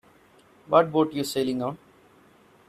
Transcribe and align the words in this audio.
What 0.67 0.91
boat 0.91 1.13
you 1.13 1.23
sailing 1.23 1.61
on? 1.61 1.77